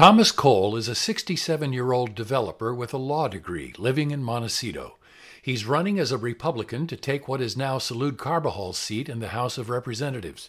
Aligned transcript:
Thomas 0.00 0.32
Cole 0.32 0.76
is 0.76 0.88
a 0.88 0.94
67 0.94 1.74
year 1.74 1.92
old 1.92 2.14
developer 2.14 2.74
with 2.74 2.94
a 2.94 2.96
law 2.96 3.28
degree 3.28 3.74
living 3.76 4.12
in 4.12 4.22
Montecito. 4.22 4.96
He's 5.42 5.66
running 5.66 5.98
as 5.98 6.10
a 6.10 6.16
Republican 6.16 6.86
to 6.86 6.96
take 6.96 7.28
what 7.28 7.42
is 7.42 7.54
now 7.54 7.76
Salud 7.76 8.16
Carbajal's 8.16 8.78
seat 8.78 9.10
in 9.10 9.18
the 9.20 9.28
House 9.28 9.58
of 9.58 9.68
Representatives. 9.68 10.48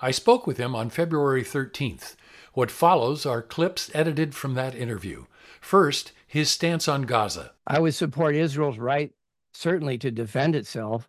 I 0.00 0.12
spoke 0.12 0.46
with 0.46 0.56
him 0.56 0.74
on 0.74 0.88
February 0.88 1.42
13th. 1.42 2.16
What 2.54 2.70
follows 2.70 3.26
are 3.26 3.42
clips 3.42 3.90
edited 3.92 4.34
from 4.34 4.54
that 4.54 4.74
interview. 4.74 5.26
First, 5.60 6.12
his 6.26 6.48
stance 6.48 6.88
on 6.88 7.02
Gaza. 7.02 7.52
I 7.66 7.80
would 7.80 7.94
support 7.94 8.34
Israel's 8.34 8.78
right, 8.78 9.12
certainly, 9.52 9.98
to 9.98 10.10
defend 10.10 10.56
itself. 10.56 11.06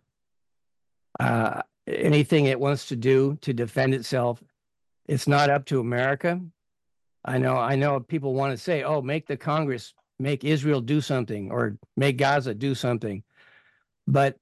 Uh, 1.18 1.62
anything 1.86 2.44
it 2.44 2.60
wants 2.60 2.86
to 2.88 2.96
do 2.96 3.38
to 3.40 3.54
defend 3.54 3.94
itself, 3.94 4.44
it's 5.06 5.26
not 5.26 5.48
up 5.48 5.64
to 5.64 5.80
America. 5.80 6.38
I 7.24 7.38
know, 7.38 7.56
I 7.56 7.76
know 7.76 8.00
people 8.00 8.34
want 8.34 8.56
to 8.56 8.62
say, 8.62 8.82
oh, 8.82 9.02
make 9.02 9.26
the 9.26 9.36
Congress 9.36 9.94
make 10.18 10.44
Israel 10.44 10.80
do 10.80 11.00
something 11.00 11.50
or 11.50 11.78
make 11.96 12.16
Gaza 12.16 12.54
do 12.54 12.74
something. 12.74 13.22
But 14.06 14.36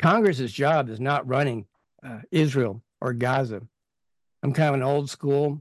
Congress's 0.00 0.52
job 0.52 0.88
is 0.88 1.00
not 1.00 1.26
running 1.26 1.66
uh, 2.02 2.20
Israel 2.30 2.82
or 3.00 3.12
Gaza. 3.12 3.62
I'm 4.42 4.52
kind 4.52 4.68
of 4.68 4.74
an 4.74 4.82
old 4.82 5.10
school 5.10 5.60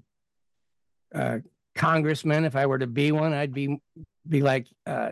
uh, 1.13 1.39
congressman. 1.75 2.45
If 2.45 2.55
I 2.55 2.65
were 2.65 2.79
to 2.79 2.87
be 2.87 3.11
one, 3.11 3.33
I'd 3.33 3.53
be 3.53 3.81
be 4.27 4.41
like 4.41 4.67
uh, 4.85 5.11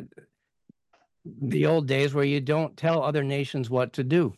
the 1.25 1.65
old 1.65 1.87
days 1.87 2.13
where 2.13 2.23
you 2.23 2.41
don't 2.41 2.75
tell 2.75 3.03
other 3.03 3.23
nations 3.23 3.69
what 3.69 3.93
to 3.93 4.03
do. 4.03 4.33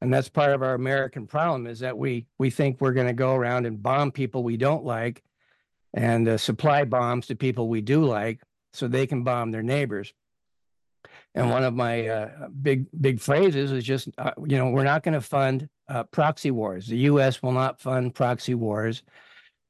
And 0.00 0.12
that's 0.12 0.28
part 0.28 0.52
of 0.52 0.62
our 0.62 0.74
American 0.74 1.26
problem 1.26 1.66
is 1.66 1.80
that 1.80 1.96
we 1.96 2.26
we 2.38 2.50
think 2.50 2.80
we're 2.80 2.92
going 2.92 3.06
to 3.06 3.12
go 3.12 3.34
around 3.34 3.66
and 3.66 3.82
bomb 3.82 4.12
people 4.12 4.42
we 4.42 4.56
don't 4.56 4.84
like 4.84 5.22
and 5.94 6.28
uh, 6.28 6.38
supply 6.38 6.84
bombs 6.84 7.26
to 7.26 7.36
people 7.36 7.68
we 7.68 7.80
do 7.80 8.04
like 8.04 8.40
so 8.72 8.88
they 8.88 9.06
can 9.06 9.24
bomb 9.24 9.50
their 9.50 9.62
neighbors. 9.62 10.12
And 11.34 11.50
one 11.50 11.64
of 11.64 11.74
my 11.74 12.06
uh, 12.08 12.48
big 12.48 12.86
big 13.00 13.20
phrases 13.20 13.70
is 13.70 13.84
just 13.84 14.08
uh, 14.18 14.32
you 14.46 14.56
know 14.56 14.70
we're 14.70 14.84
not 14.84 15.02
going 15.02 15.14
to 15.14 15.20
fund 15.20 15.68
uh, 15.88 16.04
proxy 16.04 16.50
wars. 16.50 16.86
The 16.86 16.96
U.S. 16.98 17.42
will 17.42 17.52
not 17.52 17.80
fund 17.80 18.14
proxy 18.14 18.54
wars. 18.54 19.02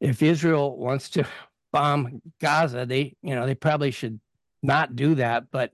If 0.00 0.22
Israel 0.22 0.76
wants 0.76 1.10
to 1.10 1.26
bomb 1.72 2.22
Gaza, 2.40 2.86
they 2.86 3.16
you 3.22 3.34
know 3.34 3.44
they 3.44 3.54
probably 3.54 3.90
should 3.90 4.20
not 4.62 4.96
do 4.96 5.16
that. 5.16 5.50
But 5.50 5.72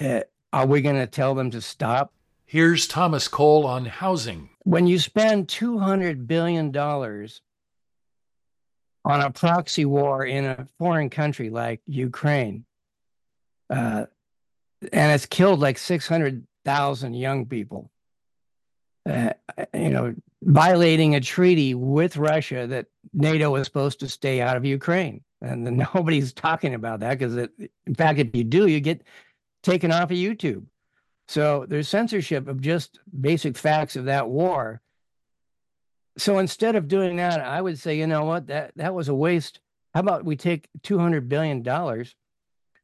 uh, 0.00 0.20
are 0.52 0.66
we 0.66 0.82
going 0.82 0.96
to 0.96 1.06
tell 1.06 1.34
them 1.34 1.50
to 1.52 1.60
stop? 1.60 2.12
Here's 2.46 2.86
Thomas 2.86 3.28
Cole 3.28 3.66
on 3.66 3.84
housing. 3.84 4.50
When 4.64 4.86
you 4.86 4.98
spend 4.98 5.48
two 5.48 5.78
hundred 5.78 6.26
billion 6.26 6.72
dollars 6.72 7.40
on 9.04 9.20
a 9.20 9.30
proxy 9.30 9.84
war 9.84 10.24
in 10.24 10.44
a 10.44 10.68
foreign 10.78 11.10
country 11.10 11.50
like 11.50 11.80
Ukraine, 11.86 12.64
uh, 13.70 14.06
and 14.92 15.12
it's 15.12 15.26
killed 15.26 15.60
like 15.60 15.78
600,000 15.78 17.14
young 17.14 17.46
people. 17.46 17.90
Uh, 19.06 19.34
you 19.74 19.90
know, 19.90 20.14
violating 20.42 21.14
a 21.14 21.20
treaty 21.20 21.74
with 21.74 22.16
Russia 22.16 22.66
that 22.66 22.86
NATO 23.12 23.50
was 23.50 23.66
supposed 23.66 24.00
to 24.00 24.08
stay 24.08 24.40
out 24.40 24.56
of 24.56 24.64
Ukraine. 24.64 25.22
And 25.42 25.64
nobody's 25.94 26.32
talking 26.32 26.74
about 26.74 27.00
that 27.00 27.18
because, 27.18 27.36
in 27.36 27.94
fact, 27.94 28.18
if 28.18 28.34
you 28.34 28.44
do, 28.44 28.66
you 28.66 28.80
get 28.80 29.02
taken 29.62 29.92
off 29.92 30.10
of 30.10 30.16
YouTube. 30.16 30.64
So 31.28 31.64
there's 31.68 31.88
censorship 31.88 32.48
of 32.48 32.60
just 32.60 33.00
basic 33.20 33.56
facts 33.56 33.96
of 33.96 34.06
that 34.06 34.28
war 34.28 34.80
so 36.16 36.38
instead 36.38 36.76
of 36.76 36.88
doing 36.88 37.16
that, 37.16 37.40
I 37.40 37.60
would 37.60 37.78
say, 37.78 37.98
you 37.98 38.06
know 38.06 38.24
what, 38.24 38.46
that 38.46 38.72
that 38.76 38.94
was 38.94 39.08
a 39.08 39.14
waste. 39.14 39.60
How 39.94 40.00
about 40.00 40.24
we 40.24 40.36
take 40.36 40.68
two 40.82 40.98
hundred 40.98 41.28
billion 41.28 41.62
dollars, 41.62 42.14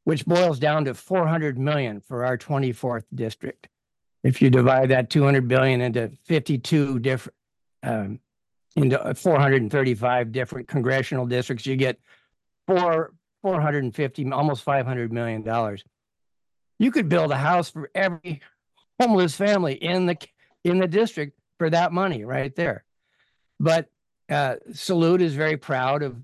which 0.05 0.27
boils 0.27 0.59
down 0.59 0.85
to 0.85 0.95
four 0.95 1.27
hundred 1.27 1.59
million 1.59 2.01
for 2.01 2.25
our 2.25 2.37
twenty 2.37 2.73
fourth 2.73 3.05
district. 3.15 3.69
If 4.23 4.43
you 4.43 4.51
divide 4.51 4.91
that 4.91 5.11
two 5.11 5.25
hundred 5.25 5.49
billion 5.49 5.81
into 5.81 6.13
fifty 6.25 6.59
two 6.59 6.99
different, 6.99 7.37
um, 7.83 8.21
into 8.77 9.15
four 9.15 9.39
hundred 9.39 9.63
and 9.63 9.71
thirty 9.71 9.95
five 9.95 10.33
different 10.33 10.69
congressional 10.69 11.27
districts, 11.27 11.67
you 11.67 11.77
get 11.77 11.99
four 12.67 13.13
four 13.43 13.61
hundred 13.61 13.85
and 13.85 13.95
fifty, 13.95 14.31
almost 14.31 14.63
five 14.63 14.87
hundred 14.87 15.13
million 15.13 15.43
dollars. 15.43 15.83
You 16.79 16.91
could 16.91 17.09
build 17.09 17.31
a 17.31 17.37
house 17.37 17.71
for 17.71 17.91
every 17.95 18.41
homeless 19.01 19.35
family 19.35 19.75
in 19.75 20.07
the 20.07 20.17
in 20.65 20.79
the 20.79 20.89
district 20.89 21.39
for 21.59 21.71
that 21.71 21.93
money 21.93 22.25
right 22.25 22.55
there. 22.55 22.85
But 23.61 23.91
uh, 24.31 24.57
Salud 24.71 25.21
is 25.21 25.35
very 25.35 25.59
proud 25.59 26.03
of 26.03 26.17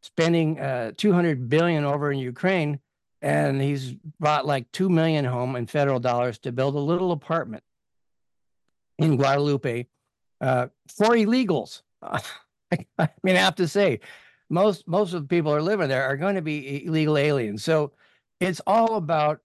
spending 0.00 0.60
uh, 0.60 0.92
200 0.96 1.48
billion 1.48 1.84
over 1.84 2.12
in 2.12 2.18
Ukraine, 2.18 2.78
and 3.20 3.60
he's 3.60 3.94
brought 4.20 4.46
like 4.46 4.70
two 4.70 4.88
million 4.88 5.24
home 5.24 5.56
in 5.56 5.66
federal 5.66 5.98
dollars 5.98 6.38
to 6.40 6.52
build 6.52 6.76
a 6.76 6.78
little 6.78 7.10
apartment 7.10 7.64
in 8.98 9.16
Guadalupe 9.16 9.86
uh, 10.40 10.68
for 10.88 11.08
illegals. 11.08 11.82
I 12.02 12.20
mean, 13.22 13.36
I 13.36 13.40
have 13.40 13.56
to 13.56 13.66
say, 13.66 14.00
most 14.48 14.86
most 14.86 15.14
of 15.14 15.22
the 15.22 15.28
people 15.28 15.50
who 15.50 15.58
are 15.58 15.62
living 15.62 15.88
there 15.88 16.04
are 16.04 16.16
going 16.16 16.36
to 16.36 16.42
be 16.42 16.86
illegal 16.86 17.16
aliens. 17.16 17.64
So 17.64 17.92
it's 18.40 18.60
all 18.66 18.96
about 18.96 19.40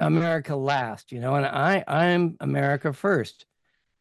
America 0.00 0.54
last, 0.54 1.12
you 1.12 1.20
know. 1.20 1.34
And 1.36 1.46
I 1.46 1.84
I'm 1.86 2.36
America 2.40 2.92
first. 2.92 3.46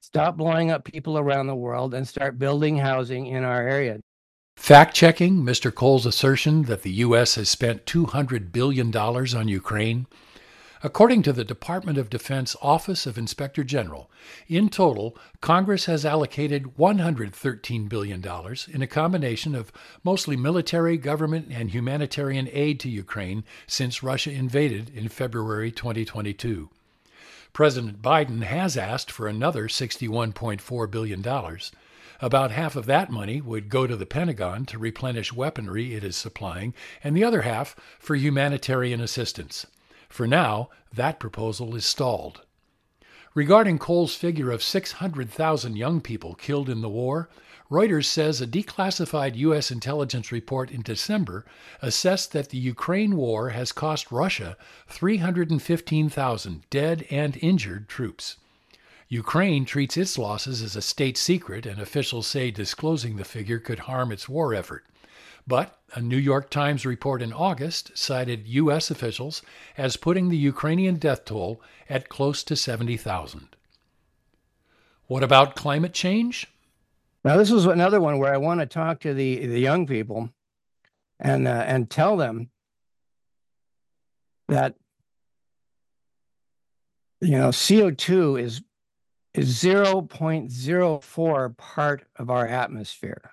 Stop 0.01 0.37
blowing 0.37 0.71
up 0.71 0.85
people 0.85 1.17
around 1.17 1.47
the 1.47 1.55
world 1.55 1.93
and 1.93 2.07
start 2.07 2.39
building 2.39 2.77
housing 2.77 3.27
in 3.27 3.43
our 3.43 3.61
area. 3.67 3.99
Fact 4.57 4.95
checking 4.95 5.43
Mr. 5.43 5.73
Cole's 5.73 6.05
assertion 6.05 6.63
that 6.63 6.81
the 6.81 6.91
U.S. 6.91 7.35
has 7.35 7.47
spent 7.47 7.85
$200 7.85 8.51
billion 8.51 8.95
on 8.95 9.47
Ukraine. 9.47 10.07
According 10.83 11.23
to 11.23 11.33
the 11.33 11.43
Department 11.43 11.97
of 11.97 12.09
Defense 12.09 12.55
Office 12.61 13.05
of 13.05 13.17
Inspector 13.17 13.63
General, 13.63 14.11
in 14.47 14.69
total, 14.69 15.17
Congress 15.41 15.85
has 15.85 16.05
allocated 16.05 16.75
$113 16.77 17.89
billion 17.89 18.23
in 18.67 18.81
a 18.81 18.87
combination 18.87 19.55
of 19.55 19.71
mostly 20.03 20.35
military, 20.35 20.97
government, 20.97 21.47
and 21.51 21.71
humanitarian 21.71 22.47
aid 22.51 22.79
to 22.81 22.89
Ukraine 22.89 23.43
since 23.65 24.03
Russia 24.03 24.31
invaded 24.31 24.89
in 24.89 25.09
February 25.09 25.71
2022. 25.71 26.69
President 27.57 28.03
Biden 28.03 28.44
has 28.44 28.78
asked 28.78 29.09
for 29.09 29.28
another 29.28 29.68
$61.4 29.68 30.91
billion. 30.91 31.25
About 32.22 32.51
half 32.51 32.75
of 32.75 32.85
that 32.85 33.09
money 33.09 33.41
would 33.41 33.68
go 33.69 33.88
to 33.88 33.95
the 33.95 34.06
Pentagon 34.06 34.63
to 34.68 34.78
replenish 34.78 35.34
weaponry 35.34 35.95
it 35.95 36.03
is 36.03 36.16
supplying, 36.16 36.75
and 37.03 37.18
the 37.18 37.23
other 37.23 37.41
half 37.41 37.75
for 37.97 38.16
humanitarian 38.16 39.01
assistance. 39.01 39.66
For 40.07 40.28
now, 40.28 40.69
that 40.94 41.19
proposal 41.19 41.75
is 41.75 41.84
stalled. 41.84 42.41
Regarding 43.34 43.79
Cole's 43.79 44.13
figure 44.13 44.51
of 44.51 44.62
600,000 44.62 45.75
young 45.75 46.00
people 46.00 46.35
killed 46.35 46.69
in 46.69 46.81
the 46.81 46.89
war, 46.89 47.28
Reuters 47.69 48.05
says 48.05 48.39
a 48.39 48.47
declassified 48.47 49.35
U.S. 49.35 49.72
intelligence 49.72 50.31
report 50.31 50.72
in 50.72 50.81
December 50.81 51.45
assessed 51.81 52.31
that 52.31 52.50
the 52.50 52.57
Ukraine 52.57 53.17
war 53.17 53.50
has 53.50 53.73
cost 53.73 54.09
Russia 54.09 54.55
315,000 54.88 56.69
dead 56.69 57.06
and 57.09 57.38
injured 57.41 57.89
troops. 57.89 58.38
Ukraine 59.09 59.66
treats 59.66 59.97
its 59.97 60.17
losses 60.17 60.61
as 60.61 60.77
a 60.77 60.81
state 60.81 61.17
secret, 61.17 61.66
and 61.66 61.81
officials 61.81 62.27
say 62.27 62.51
disclosing 62.51 63.17
the 63.17 63.25
figure 63.25 63.59
could 63.59 63.79
harm 63.79 64.13
its 64.13 64.29
war 64.29 64.53
effort. 64.53 64.85
But 65.45 65.77
a 65.94 66.01
New 66.01 66.17
York 66.17 66.50
Times 66.50 66.85
report 66.85 67.22
in 67.22 67.33
August 67.33 67.97
cited 67.97 68.47
U.S. 68.47 68.89
officials 68.91 69.41
as 69.77 69.97
putting 69.97 70.29
the 70.29 70.38
Ukrainian 70.38 70.95
death 70.95 71.25
toll 71.25 71.61
at 71.89 72.09
close 72.09 72.44
to 72.44 72.56
70,000. 72.56 73.56
What 75.07 75.23
about 75.23 75.56
climate 75.56 75.94
change? 75.94 76.47
Now, 77.27 77.35
this 77.35 77.51
is 77.51 77.65
another 77.65 77.99
one 77.99 78.19
where 78.19 78.33
I 78.33 78.38
want 78.38 78.61
to 78.61 78.65
talk 78.65 79.01
to 79.01 79.13
the 79.13 79.47
the 79.47 79.59
young 79.59 79.85
people, 79.85 80.29
and 81.19 81.45
uh, 81.45 81.65
and 81.67 81.89
tell 81.89 82.15
them 82.15 82.51
that 84.47 84.75
you 87.19 87.38
know 87.38 87.51
CO 87.51 87.91
two 87.91 88.38
is 88.38 88.62
is 89.33 89.47
zero 89.47 90.01
point 90.03 90.53
zero 90.53 91.00
four 91.00 91.50
part 91.50 92.06
of 92.15 92.29
our 92.29 92.47
atmosphere. 92.47 93.31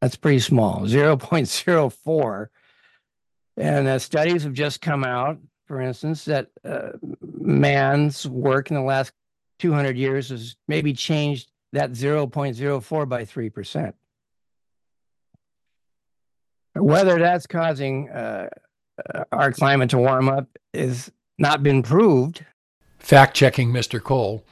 That's 0.00 0.16
pretty 0.16 0.40
small, 0.40 0.88
zero 0.88 1.16
point 1.16 1.46
zero 1.46 1.88
four. 1.88 2.50
And 3.56 3.86
uh, 3.86 4.00
studies 4.00 4.42
have 4.42 4.54
just 4.54 4.80
come 4.80 5.04
out, 5.04 5.38
for 5.68 5.80
instance, 5.80 6.24
that 6.24 6.48
uh, 6.64 6.94
man's 7.22 8.26
work 8.26 8.70
in 8.70 8.74
the 8.74 8.82
last 8.82 9.12
200 9.60 9.96
years 9.96 10.30
has 10.30 10.56
maybe 10.66 10.92
changed 10.92 11.52
that 11.76 11.92
0.04 11.92 13.08
by 13.08 13.22
3%. 13.22 13.92
Whether 16.74 17.18
that's 17.18 17.46
causing 17.46 18.08
uh, 18.08 18.48
our 19.30 19.52
climate 19.52 19.90
to 19.90 19.98
warm 19.98 20.28
up 20.28 20.48
is 20.72 21.12
not 21.38 21.62
been 21.62 21.82
proved. 21.82 22.44
Fact 22.98 23.36
checking 23.36 23.72
Mr. 23.72 24.02
Cole. 24.02 24.44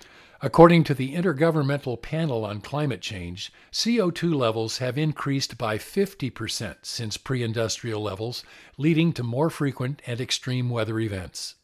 According 0.42 0.84
to 0.84 0.94
the 0.94 1.14
Intergovernmental 1.14 2.00
Panel 2.02 2.44
on 2.44 2.60
Climate 2.60 3.00
Change, 3.00 3.50
CO2 3.72 4.34
levels 4.34 4.78
have 4.78 4.98
increased 4.98 5.56
by 5.56 5.78
50% 5.78 6.76
since 6.82 7.16
pre 7.16 7.42
industrial 7.42 8.02
levels, 8.02 8.44
leading 8.76 9.14
to 9.14 9.22
more 9.22 9.48
frequent 9.48 10.02
and 10.06 10.20
extreme 10.20 10.68
weather 10.68 11.00
events. 11.00 11.54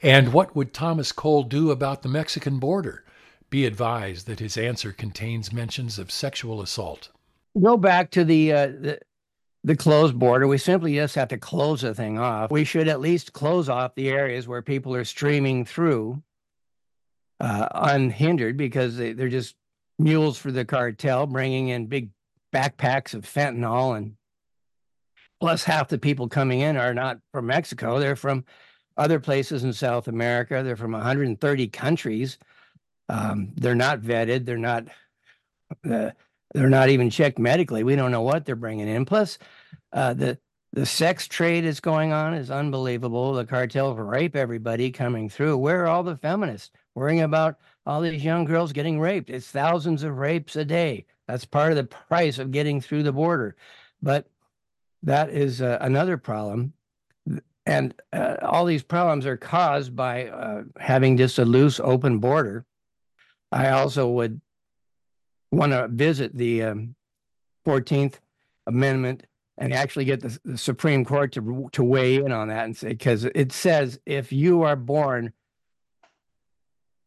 And 0.00 0.32
what 0.32 0.54
would 0.54 0.72
Thomas 0.72 1.10
Cole 1.10 1.42
do 1.42 1.72
about 1.72 2.02
the 2.02 2.08
Mexican 2.08 2.60
border? 2.60 3.04
Be 3.54 3.66
advised 3.66 4.26
that 4.26 4.40
his 4.40 4.56
answer 4.56 4.90
contains 4.90 5.52
mentions 5.52 5.96
of 5.96 6.10
sexual 6.10 6.60
assault. 6.60 7.10
Go 7.62 7.76
back 7.76 8.10
to 8.10 8.24
the, 8.24 8.52
uh, 8.52 8.66
the 8.66 8.98
the 9.62 9.76
closed 9.76 10.18
border. 10.18 10.48
We 10.48 10.58
simply 10.58 10.96
just 10.96 11.14
have 11.14 11.28
to 11.28 11.38
close 11.38 11.82
the 11.82 11.94
thing 11.94 12.18
off. 12.18 12.50
We 12.50 12.64
should 12.64 12.88
at 12.88 12.98
least 12.98 13.32
close 13.32 13.68
off 13.68 13.94
the 13.94 14.08
areas 14.08 14.48
where 14.48 14.60
people 14.60 14.92
are 14.96 15.04
streaming 15.04 15.64
through 15.64 16.20
uh, 17.38 17.68
unhindered 17.72 18.56
because 18.56 18.96
they, 18.96 19.12
they're 19.12 19.28
just 19.28 19.54
mules 20.00 20.36
for 20.36 20.50
the 20.50 20.64
cartel, 20.64 21.24
bringing 21.28 21.68
in 21.68 21.86
big 21.86 22.10
backpacks 22.52 23.14
of 23.14 23.24
fentanyl. 23.24 23.96
And 23.96 24.16
plus, 25.38 25.62
half 25.62 25.86
the 25.86 25.98
people 25.98 26.28
coming 26.28 26.58
in 26.58 26.76
are 26.76 26.92
not 26.92 27.20
from 27.30 27.46
Mexico, 27.46 28.00
they're 28.00 28.16
from 28.16 28.44
other 28.96 29.20
places 29.20 29.62
in 29.62 29.72
South 29.72 30.08
America. 30.08 30.60
They're 30.64 30.74
from 30.74 30.90
130 30.90 31.68
countries. 31.68 32.36
Um, 33.08 33.52
they're 33.56 33.74
not 33.74 34.00
vetted. 34.00 34.44
They're 34.44 34.58
not. 34.58 34.84
Uh, 35.88 36.10
they're 36.52 36.68
not 36.70 36.88
even 36.88 37.10
checked 37.10 37.38
medically. 37.38 37.82
We 37.82 37.96
don't 37.96 38.12
know 38.12 38.22
what 38.22 38.44
they're 38.44 38.54
bringing 38.54 38.88
in. 38.88 39.04
Plus, 39.04 39.38
uh, 39.92 40.14
the 40.14 40.38
the 40.72 40.86
sex 40.86 41.28
trade 41.28 41.64
is 41.64 41.78
going 41.78 42.12
on 42.12 42.34
is 42.34 42.50
unbelievable. 42.50 43.32
The 43.32 43.44
cartels 43.44 43.96
rape 43.96 44.34
everybody 44.34 44.90
coming 44.90 45.28
through. 45.28 45.56
Where 45.58 45.84
are 45.84 45.86
all 45.86 46.02
the 46.02 46.16
feminists 46.16 46.70
worrying 46.96 47.20
about 47.20 47.58
all 47.86 48.00
these 48.00 48.24
young 48.24 48.44
girls 48.44 48.72
getting 48.72 48.98
raped? 48.98 49.30
It's 49.30 49.46
thousands 49.46 50.02
of 50.02 50.18
rapes 50.18 50.56
a 50.56 50.64
day. 50.64 51.06
That's 51.28 51.44
part 51.44 51.70
of 51.70 51.76
the 51.76 51.84
price 51.84 52.40
of 52.40 52.50
getting 52.50 52.80
through 52.80 53.04
the 53.04 53.12
border. 53.12 53.54
But 54.02 54.26
that 55.04 55.30
is 55.30 55.62
uh, 55.62 55.78
another 55.80 56.18
problem. 56.18 56.72
And 57.66 57.94
uh, 58.12 58.36
all 58.42 58.64
these 58.64 58.82
problems 58.82 59.26
are 59.26 59.36
caused 59.36 59.94
by 59.94 60.26
uh, 60.26 60.64
having 60.78 61.16
just 61.16 61.38
a 61.38 61.44
loose, 61.44 61.78
open 61.78 62.18
border. 62.18 62.66
I 63.54 63.70
also 63.70 64.08
would 64.08 64.40
want 65.52 65.72
to 65.72 65.86
visit 65.88 66.36
the 66.36 66.64
um, 66.64 66.94
14th 67.66 68.14
Amendment 68.66 69.26
and 69.58 69.72
actually 69.72 70.06
get 70.06 70.20
the, 70.20 70.38
the, 70.44 70.58
Supreme 70.58 71.04
Court 71.04 71.32
to 71.32 71.68
to 71.72 71.84
weigh 71.84 72.16
in 72.16 72.32
on 72.32 72.48
that 72.48 72.64
and 72.64 72.76
say 72.76 72.88
because 72.88 73.24
it 73.24 73.52
says 73.52 74.00
if 74.06 74.32
you 74.32 74.62
are 74.62 74.74
born 74.74 75.32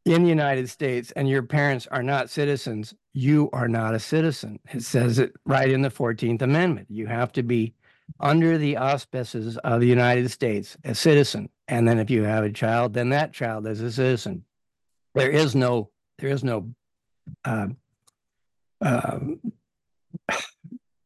in 0.06 0.24
the 0.24 0.30
United 0.30 0.70
States 0.70 1.12
and 1.12 1.28
your 1.28 1.44
parents 1.44 1.88
are 1.88 2.04
not 2.04 2.30
citizens, 2.30 2.94
you 3.12 3.50
are 3.52 3.68
not 3.68 3.96
a 3.96 4.00
citizen. 4.00 4.60
It 4.72 4.84
says 4.84 5.20
it 5.20 5.34
right 5.46 5.70
in 5.70 5.82
the 5.82 5.90
14th 5.90 6.42
Amendment. 6.42 6.88
You 6.90 7.08
have 7.08 7.34
to 7.34 7.44
be 7.44 7.74
under 8.22 8.58
the 8.58 8.78
auspices 8.78 9.58
of 9.58 9.82
the 9.82 9.88
United 9.88 10.32
States, 10.32 10.78
a 10.86 10.96
citizen. 10.96 11.50
And 11.68 11.86
then 11.86 12.00
if 12.00 12.10
you 12.10 12.24
have 12.24 12.46
a 12.46 12.52
child, 12.52 12.94
then 12.94 13.10
that 13.10 13.34
child 13.34 13.68
is 13.68 13.82
a 13.82 13.92
citizen. 13.92 14.46
There 15.14 15.30
is 15.30 15.56
no 15.56 15.90
there 16.20 16.30
is 16.30 16.44
no 16.44 16.74
uh, 17.46 17.68
uh, 18.82 19.20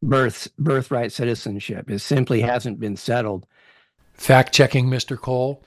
birth 0.01 0.49
birthright 0.57 1.11
citizenship. 1.11 1.89
It 1.89 1.99
simply 1.99 2.41
hasn't 2.41 2.79
been 2.79 2.97
settled. 2.97 3.45
Fact 4.13 4.53
checking, 4.53 4.87
Mr. 4.87 5.17
Cole. 5.17 5.63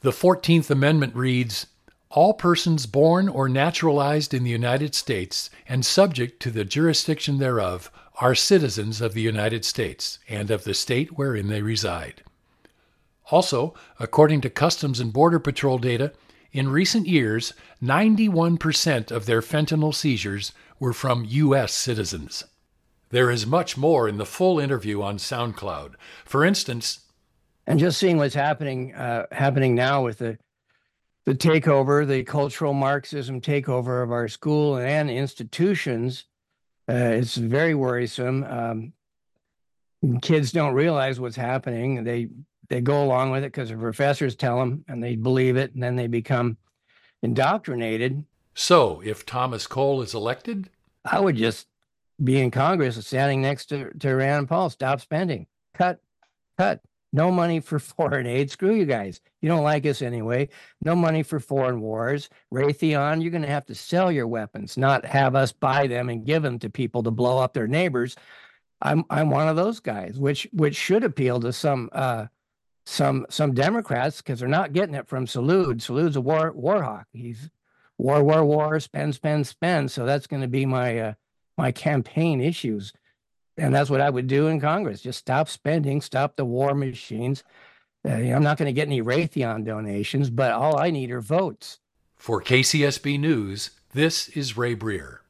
The 0.00 0.10
14th 0.10 0.70
Amendment 0.70 1.14
reads 1.14 1.66
All 2.10 2.34
persons 2.34 2.86
born 2.86 3.28
or 3.28 3.48
naturalized 3.48 4.34
in 4.34 4.44
the 4.44 4.50
United 4.50 4.94
States 4.94 5.48
and 5.66 5.84
subject 5.84 6.40
to 6.42 6.50
the 6.50 6.64
jurisdiction 6.64 7.38
thereof 7.38 7.90
are 8.20 8.34
citizens 8.34 9.00
of 9.00 9.14
the 9.14 9.22
United 9.22 9.64
States 9.64 10.18
and 10.28 10.50
of 10.50 10.64
the 10.64 10.74
state 10.74 11.16
wherein 11.16 11.48
they 11.48 11.62
reside. 11.62 12.22
Also, 13.30 13.74
according 13.98 14.40
to 14.42 14.50
Customs 14.50 15.00
and 15.00 15.12
Border 15.12 15.38
Patrol 15.38 15.78
data, 15.78 16.12
in 16.54 16.68
recent 16.68 17.08
years, 17.08 17.52
91% 17.82 19.10
of 19.10 19.26
their 19.26 19.42
fentanyl 19.42 19.94
seizures 19.94 20.52
were 20.78 20.92
from 20.92 21.26
U.S. 21.26 21.74
citizens. 21.74 22.44
There 23.10 23.30
is 23.30 23.44
much 23.44 23.76
more 23.76 24.08
in 24.08 24.18
the 24.18 24.24
full 24.24 24.60
interview 24.60 25.02
on 25.02 25.18
SoundCloud. 25.18 25.94
For 26.24 26.44
instance, 26.44 27.00
and 27.66 27.78
just 27.78 27.98
seeing 27.98 28.18
what's 28.18 28.34
happening 28.34 28.94
uh, 28.94 29.26
happening 29.32 29.74
now 29.74 30.04
with 30.04 30.18
the 30.18 30.38
the 31.24 31.34
takeover, 31.34 32.06
the 32.06 32.22
cultural 32.22 32.74
Marxism 32.74 33.40
takeover 33.40 34.02
of 34.02 34.12
our 34.12 34.28
school 34.28 34.76
and 34.76 35.10
institutions, 35.10 36.24
uh, 36.88 36.92
it's 36.92 37.36
very 37.36 37.74
worrisome. 37.74 38.44
Um, 38.44 38.92
kids 40.20 40.52
don't 40.52 40.74
realize 40.74 41.18
what's 41.18 41.36
happening. 41.36 42.04
They 42.04 42.28
they 42.68 42.80
go 42.80 43.02
along 43.02 43.30
with 43.30 43.44
it 43.44 43.52
because 43.52 43.70
the 43.70 43.76
professors 43.76 44.36
tell 44.36 44.58
them, 44.58 44.84
and 44.88 45.02
they 45.02 45.16
believe 45.16 45.56
it, 45.56 45.74
and 45.74 45.82
then 45.82 45.96
they 45.96 46.06
become 46.06 46.56
indoctrinated. 47.22 48.24
So, 48.54 49.02
if 49.04 49.26
Thomas 49.26 49.66
Cole 49.66 50.02
is 50.02 50.14
elected, 50.14 50.70
I 51.04 51.20
would 51.20 51.36
just 51.36 51.66
be 52.22 52.40
in 52.40 52.50
Congress 52.50 53.04
standing 53.04 53.42
next 53.42 53.66
to, 53.66 53.90
to 53.98 54.14
Rand 54.14 54.48
Paul. 54.48 54.70
Stop 54.70 55.00
spending. 55.00 55.46
Cut, 55.74 56.00
cut. 56.56 56.80
No 57.12 57.30
money 57.30 57.60
for 57.60 57.78
foreign 57.78 58.26
aid. 58.26 58.50
Screw 58.50 58.74
you 58.74 58.84
guys. 58.84 59.20
You 59.40 59.48
don't 59.48 59.64
like 59.64 59.86
us 59.86 60.02
anyway. 60.02 60.48
No 60.82 60.94
money 60.94 61.22
for 61.22 61.40
foreign 61.40 61.80
wars. 61.80 62.28
Raytheon, 62.52 63.22
you're 63.22 63.30
going 63.30 63.42
to 63.42 63.48
have 63.48 63.66
to 63.66 63.74
sell 63.74 64.10
your 64.10 64.26
weapons, 64.26 64.76
not 64.76 65.04
have 65.04 65.34
us 65.34 65.52
buy 65.52 65.86
them 65.86 66.08
and 66.08 66.24
give 66.24 66.42
them 66.42 66.58
to 66.60 66.70
people 66.70 67.02
to 67.02 67.10
blow 67.10 67.38
up 67.38 67.54
their 67.54 67.68
neighbors. 67.68 68.16
I'm 68.82 69.04
I'm 69.08 69.30
one 69.30 69.48
of 69.48 69.56
those 69.56 69.80
guys, 69.80 70.18
which 70.18 70.46
which 70.52 70.76
should 70.76 71.04
appeal 71.04 71.40
to 71.40 71.52
some 71.52 71.88
uh, 71.92 72.26
some 72.84 73.26
some 73.30 73.54
Democrats 73.54 74.18
because 74.18 74.40
they're 74.40 74.48
not 74.48 74.72
getting 74.72 74.94
it 74.94 75.08
from 75.08 75.26
Salud. 75.26 75.80
Salud's 75.80 76.16
a 76.16 76.20
war 76.20 76.52
war 76.52 76.82
hawk. 76.82 77.06
He's 77.12 77.50
war 77.98 78.22
war 78.22 78.44
war 78.44 78.78
spend 78.80 79.14
spend 79.14 79.46
spend. 79.46 79.90
So 79.90 80.04
that's 80.04 80.26
going 80.26 80.42
to 80.42 80.48
be 80.48 80.66
my 80.66 80.98
uh, 80.98 81.14
my 81.56 81.72
campaign 81.72 82.40
issues. 82.40 82.92
And 83.56 83.74
that's 83.74 83.90
what 83.90 84.00
I 84.00 84.10
would 84.10 84.26
do 84.26 84.48
in 84.48 84.60
Congress. 84.60 85.00
Just 85.00 85.20
stop 85.20 85.48
spending, 85.48 86.00
stop 86.00 86.36
the 86.36 86.44
war 86.44 86.74
machines. 86.74 87.44
Uh, 88.06 88.12
I'm 88.12 88.42
not 88.42 88.58
going 88.58 88.66
to 88.66 88.72
get 88.72 88.88
any 88.88 89.00
Raytheon 89.00 89.64
donations, 89.64 90.28
but 90.28 90.52
all 90.52 90.76
I 90.76 90.90
need 90.90 91.10
are 91.10 91.20
votes. 91.20 91.78
For 92.16 92.42
KCSB 92.42 93.18
News, 93.20 93.70
this 93.92 94.28
is 94.30 94.56
Ray 94.56 94.74
Briare. 94.74 95.23